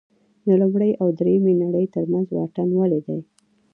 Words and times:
د 0.45 0.47
لومړۍ 0.61 0.91
او 1.01 1.07
درېیمې 1.19 1.53
نړۍ 1.63 1.85
ترمنځ 1.95 2.27
واټن 2.31 2.69
ولې 2.79 2.99
دی. 3.07 3.19